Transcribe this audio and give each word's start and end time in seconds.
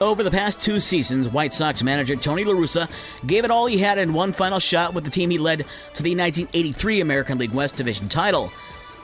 Over 0.00 0.22
the 0.22 0.30
past 0.30 0.62
two 0.62 0.80
seasons, 0.80 1.28
White 1.28 1.52
Sox 1.52 1.82
manager 1.82 2.16
Tony 2.16 2.42
La 2.42 2.54
Russa 2.54 2.88
gave 3.26 3.44
it 3.44 3.50
all 3.50 3.66
he 3.66 3.76
had 3.76 3.98
in 3.98 4.14
one 4.14 4.32
final 4.32 4.58
shot 4.58 4.94
with 4.94 5.04
the 5.04 5.10
team 5.10 5.28
he 5.28 5.36
led 5.36 5.66
to 5.92 6.02
the 6.02 6.16
1983 6.16 7.02
American 7.02 7.36
League 7.36 7.52
West 7.52 7.76
Division 7.76 8.08
title. 8.08 8.50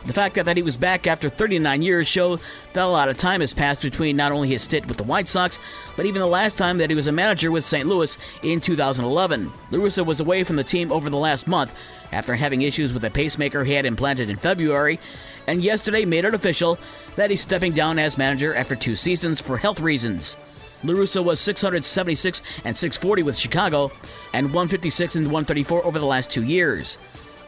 The 0.06 0.14
fact 0.14 0.36
that, 0.36 0.56
he 0.56 0.62
was 0.62 0.78
back 0.78 1.06
after 1.06 1.28
39 1.28 1.82
years 1.82 2.06
showed 2.06 2.40
that 2.72 2.84
a 2.84 2.88
lot 2.88 3.10
of 3.10 3.18
time 3.18 3.42
has 3.42 3.52
passed 3.52 3.82
between 3.82 4.16
not 4.16 4.32
only 4.32 4.48
his 4.48 4.62
stint 4.62 4.86
with 4.86 4.96
the 4.96 5.04
White 5.04 5.28
Sox, 5.28 5.58
but 5.96 6.06
even 6.06 6.20
the 6.20 6.26
last 6.26 6.56
time 6.56 6.78
that 6.78 6.88
he 6.88 6.96
was 6.96 7.08
a 7.08 7.12
manager 7.12 7.50
with 7.50 7.66
St. 7.66 7.86
Louis 7.86 8.16
in 8.42 8.58
2011. 8.58 9.52
La 9.72 9.78
Russa 9.78 10.06
was 10.06 10.20
away 10.20 10.44
from 10.44 10.56
the 10.56 10.64
team 10.64 10.90
over 10.90 11.10
the 11.10 11.18
last 11.18 11.46
month 11.46 11.74
after 12.12 12.34
having 12.34 12.62
issues 12.62 12.94
with 12.94 13.04
a 13.04 13.10
pacemaker 13.10 13.64
he 13.64 13.74
had 13.74 13.84
implanted 13.84 14.30
in 14.30 14.36
February, 14.36 14.98
and 15.46 15.62
yesterday 15.62 16.06
made 16.06 16.24
it 16.24 16.32
official 16.32 16.78
that 17.16 17.28
he's 17.28 17.42
stepping 17.42 17.72
down 17.72 17.98
as 17.98 18.16
manager 18.16 18.54
after 18.54 18.74
two 18.74 18.96
seasons 18.96 19.42
for 19.42 19.58
health 19.58 19.80
reasons. 19.80 20.38
La 20.84 20.94
Russa 20.94 21.24
was 21.24 21.40
676 21.40 22.42
and 22.64 22.76
640 22.76 23.22
with 23.22 23.36
Chicago, 23.36 23.90
and 24.32 24.46
156 24.46 25.16
and 25.16 25.26
134 25.26 25.84
over 25.84 25.98
the 25.98 26.06
last 26.06 26.30
two 26.30 26.42
years. 26.42 26.98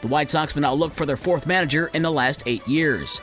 The 0.01 0.09
White 0.09 0.31
Sox 0.31 0.55
will 0.55 0.63
now 0.63 0.75
look 0.75 0.95
for 0.95 1.07
their 1.07 1.17
fourth 1.17 1.47
manager 1.47 1.91
in 1.93 2.03
the 2.03 2.11
last 2.11 2.43
eight 2.47 2.67
years. 2.67 3.21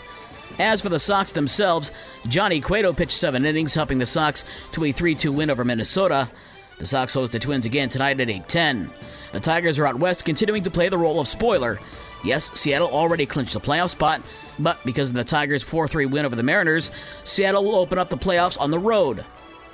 As 0.59 0.81
for 0.81 0.89
the 0.89 0.99
Sox 0.99 1.31
themselves, 1.31 1.91
Johnny 2.27 2.61
Cueto 2.61 2.93
pitched 2.93 3.17
seven 3.17 3.45
innings, 3.45 3.73
helping 3.73 3.97
the 3.97 4.05
Sox 4.05 4.45
to 4.71 4.85
a 4.85 4.91
3 4.91 5.15
2 5.15 5.31
win 5.31 5.49
over 5.49 5.65
Minnesota. 5.65 6.29
The 6.77 6.85
Sox 6.85 7.13
host 7.13 7.31
the 7.31 7.39
Twins 7.39 7.65
again 7.65 7.89
tonight 7.89 8.19
at 8.19 8.29
8:10. 8.29 8.89
The 9.31 9.39
Tigers 9.39 9.79
are 9.79 9.87
out 9.87 9.99
west, 9.99 10.25
continuing 10.25 10.63
to 10.63 10.71
play 10.71 10.89
the 10.89 10.97
role 10.97 11.19
of 11.19 11.27
spoiler. 11.27 11.79
Yes, 12.23 12.51
Seattle 12.53 12.89
already 12.89 13.25
clinched 13.25 13.53
the 13.53 13.59
playoff 13.59 13.91
spot, 13.91 14.21
but 14.59 14.77
because 14.85 15.09
of 15.09 15.15
the 15.15 15.23
Tigers' 15.23 15.63
4 15.63 15.87
3 15.87 16.05
win 16.05 16.25
over 16.25 16.35
the 16.35 16.43
Mariners, 16.43 16.91
Seattle 17.23 17.63
will 17.63 17.75
open 17.75 17.97
up 17.97 18.09
the 18.09 18.17
playoffs 18.17 18.59
on 18.59 18.71
the 18.71 18.79
road. 18.79 19.23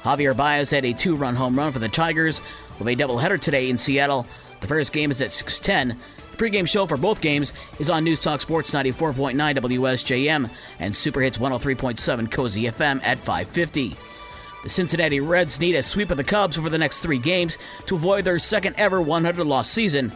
Javier 0.04 0.36
Baez 0.36 0.72
had 0.72 0.86
a 0.86 0.94
two-run 0.94 1.36
home 1.36 1.58
run 1.58 1.72
for 1.72 1.80
the 1.80 1.90
Tigers 1.90 2.42
with 2.80 2.88
a 2.88 2.96
doubleheader 2.96 3.40
today 3.40 3.70
in 3.70 3.78
Seattle. 3.78 4.26
The 4.60 4.68
first 4.68 4.94
game 4.94 5.12
is 5.12 5.22
at 5.22 5.32
6:10. 5.32 5.96
The 6.32 6.38
pregame 6.38 6.68
show 6.68 6.88
for 6.88 6.98
both 6.98 7.22
games 7.22 7.54
is 7.80 7.90
on 7.90 8.04
News 8.04 8.20
Talk 8.20 8.42
Sports 8.42 8.72
94.9 8.74 9.56
WSJM 9.56 10.50
and 10.80 10.96
Super 10.96 11.22
Hits 11.22 11.38
103.7 11.38 12.32
Cozy 12.32 12.64
FM 12.64 13.02
at 13.04 13.20
550. 13.20 13.96
The 14.64 14.70
Cincinnati 14.70 15.20
Reds 15.20 15.60
need 15.60 15.76
a 15.76 15.84
sweep 15.84 16.12
of 16.12 16.18
the 16.18 16.24
Cubs 16.24 16.58
over 16.58 16.70
the 16.70 16.78
next 16.78 17.02
three 17.02 17.18
games 17.18 17.58
to 17.88 17.96
avoid 17.96 18.26
their 18.26 18.40
second 18.40 18.76
ever 18.78 19.02
100 19.02 19.46
loss 19.46 19.70
season, 19.70 20.12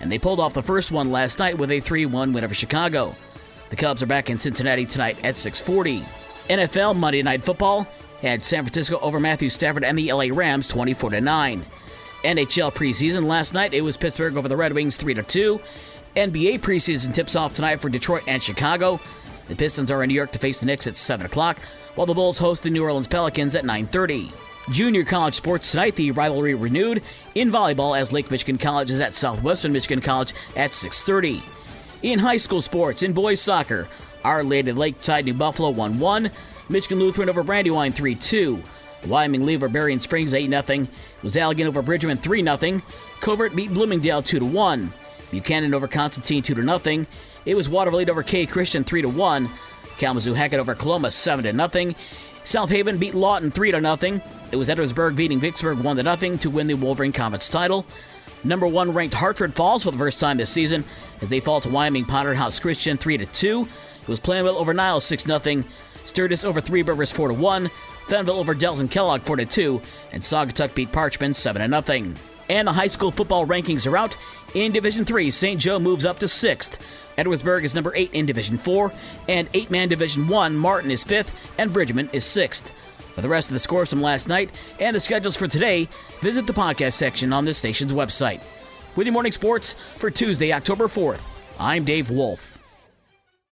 and 0.00 0.10
they 0.10 0.18
pulled 0.18 0.40
off 0.40 0.54
the 0.54 0.62
first 0.62 0.92
one 0.92 1.10
last 1.10 1.38
night 1.38 1.58
with 1.58 1.70
a 1.70 1.80
3-1 1.80 2.32
win 2.32 2.44
over 2.44 2.54
Chicago. 2.54 3.14
The 3.70 3.76
Cubs 3.76 4.02
are 4.02 4.06
back 4.06 4.30
in 4.30 4.38
Cincinnati 4.38 4.86
tonight 4.86 5.18
at 5.24 5.36
6:40. 5.36 6.04
NFL 6.48 6.94
Monday 6.94 7.22
Night 7.22 7.44
Football 7.44 7.86
had 8.20 8.44
San 8.44 8.64
Francisco 8.64 8.98
over 9.00 9.20
Matthew 9.20 9.50
Stafford 9.50 9.84
and 9.84 9.98
the 9.98 10.12
LA 10.12 10.26
Rams 10.32 10.68
24 10.68 11.10
to 11.10 11.20
9. 11.20 11.64
NHL 12.24 12.74
preseason 12.74 13.24
last 13.24 13.54
night 13.54 13.74
it 13.74 13.80
was 13.80 13.96
Pittsburgh 13.96 14.36
over 14.36 14.48
the 14.48 14.56
Red 14.56 14.72
Wings 14.72 14.96
3 14.96 15.14
to 15.14 15.22
2. 15.22 15.60
NBA 16.16 16.60
preseason 16.60 17.14
tips 17.14 17.36
off 17.36 17.54
tonight 17.54 17.80
for 17.80 17.88
Detroit 17.88 18.24
and 18.26 18.42
Chicago. 18.42 18.98
The 19.48 19.56
Pistons 19.56 19.90
are 19.90 20.02
in 20.02 20.08
New 20.08 20.14
York 20.14 20.32
to 20.32 20.38
face 20.38 20.60
the 20.60 20.66
Knicks 20.66 20.86
at 20.86 20.96
7 20.96 21.26
o'clock, 21.26 21.58
while 21.94 22.06
the 22.06 22.14
Bulls 22.14 22.38
host 22.38 22.62
the 22.62 22.70
New 22.70 22.82
Orleans 22.82 23.06
Pelicans 23.06 23.54
at 23.54 23.64
9:30. 23.64 24.32
Junior 24.70 25.04
college 25.04 25.34
sports 25.34 25.70
tonight, 25.70 25.94
the 25.96 26.10
rivalry 26.10 26.54
renewed 26.54 27.02
in 27.34 27.50
volleyball 27.50 27.98
as 27.98 28.12
Lake 28.12 28.30
Michigan 28.30 28.58
College 28.58 28.90
is 28.90 29.00
at 29.00 29.14
Southwestern 29.14 29.72
Michigan 29.72 30.02
College 30.02 30.34
at 30.56 30.74
6:30. 30.74 31.40
In 32.02 32.18
high 32.18 32.36
school 32.36 32.60
sports, 32.60 33.02
in 33.02 33.12
boys 33.12 33.40
soccer, 33.40 33.88
Our 34.24 34.44
Lady 34.44 34.72
Lakeside 34.72 35.24
New 35.24 35.34
Buffalo 35.34 35.70
1 35.70 35.98
1. 35.98 36.30
Michigan 36.68 36.98
Lutheran 36.98 37.28
over 37.28 37.42
Brandywine 37.42 37.92
3 37.92 38.14
2. 38.14 38.62
Wyoming 39.06 39.46
leave 39.46 39.62
over 39.62 39.72
Berrien 39.72 40.00
Springs 40.00 40.34
8 40.34 40.50
0. 40.50 40.62
It 40.82 40.88
was 41.22 41.36
Allegan 41.36 41.66
over 41.66 41.82
Bridgman 41.82 42.18
3 42.18 42.42
0. 42.42 42.82
Covert 43.20 43.56
beat 43.56 43.72
Bloomingdale 43.72 44.22
2 44.22 44.44
1. 44.44 44.92
Buchanan 45.30 45.74
over 45.74 45.88
Constantine 45.88 46.42
2 46.42 46.54
0. 46.54 47.06
It 47.46 47.54
was 47.54 47.68
Watervliet 47.68 48.08
over 48.08 48.22
K 48.22 48.46
Christian 48.46 48.84
3 48.84 49.04
1. 49.04 49.48
Kalamazoo 49.98 50.34
Hackett 50.34 50.60
over 50.60 50.74
Coloma 50.74 51.10
7 51.10 51.42
0. 51.70 51.94
South 52.44 52.70
Haven 52.70 52.98
beat 52.98 53.14
Lawton 53.14 53.50
3 53.50 53.70
0. 53.70 54.20
It 54.50 54.56
was 54.56 54.68
Edwardsburg 54.68 55.16
beating 55.16 55.40
Vicksburg 55.40 55.78
1 55.78 56.02
0 56.02 56.36
to 56.36 56.50
win 56.50 56.66
the 56.66 56.74
Wolverine 56.74 57.12
Conference 57.12 57.48
title. 57.48 57.86
Number 58.44 58.66
one 58.66 58.92
ranked 58.92 59.14
Hartford 59.14 59.54
falls 59.54 59.84
for 59.84 59.90
the 59.90 59.98
first 59.98 60.20
time 60.20 60.36
this 60.36 60.50
season 60.50 60.84
as 61.20 61.28
they 61.28 61.40
fall 61.40 61.60
to 61.60 61.68
Wyoming 61.68 62.04
House 62.04 62.60
Christian 62.60 62.96
3 62.96 63.26
2. 63.26 63.68
It 64.02 64.08
was 64.08 64.20
Plainwell 64.20 64.54
over 64.54 64.72
Niles 64.72 65.04
6 65.04 65.24
0. 65.24 65.64
Sturgis 66.08 66.44
over 66.44 66.60
Three 66.60 66.82
Rivers 66.82 67.12
4 67.12 67.32
1. 67.32 67.70
Fennville 68.06 68.30
over 68.30 68.54
Delton 68.54 68.88
Kellogg 68.88 69.20
4 69.22 69.36
2. 69.36 69.80
And 70.12 70.22
Saugatuck 70.22 70.74
beat 70.74 70.90
Parchment 70.90 71.36
7 71.36 71.70
0. 71.84 72.14
And 72.48 72.66
the 72.66 72.72
high 72.72 72.86
school 72.86 73.10
football 73.10 73.46
rankings 73.46 73.86
are 73.86 73.96
out. 73.96 74.16
In 74.54 74.72
Division 74.72 75.04
3, 75.04 75.30
St. 75.30 75.60
Joe 75.60 75.78
moves 75.78 76.06
up 76.06 76.18
to 76.20 76.26
6th. 76.26 76.78
Edwardsburg 77.18 77.64
is 77.64 77.74
number 77.74 77.92
8 77.94 78.14
in 78.14 78.24
Division 78.24 78.56
4. 78.56 78.90
And 79.28 79.48
8 79.52 79.70
man 79.70 79.88
Division 79.88 80.26
1, 80.28 80.56
Martin 80.56 80.90
is 80.90 81.04
5th. 81.04 81.30
And 81.58 81.72
Bridgman 81.72 82.08
is 82.12 82.24
6th. 82.24 82.70
For 83.14 83.20
the 83.20 83.28
rest 83.28 83.50
of 83.50 83.54
the 83.54 83.60
scores 83.60 83.90
from 83.90 84.00
last 84.00 84.28
night 84.28 84.50
and 84.78 84.94
the 84.94 85.00
schedules 85.00 85.36
for 85.36 85.48
today, 85.48 85.88
visit 86.20 86.46
the 86.46 86.52
podcast 86.52 86.94
section 86.94 87.32
on 87.32 87.44
this 87.44 87.58
station's 87.58 87.92
website. 87.92 88.42
With 88.96 89.06
your 89.06 89.12
morning 89.12 89.32
sports 89.32 89.74
for 89.96 90.10
Tuesday, 90.10 90.52
October 90.52 90.86
4th, 90.86 91.22
I'm 91.58 91.84
Dave 91.84 92.10
Wolf. 92.10 92.57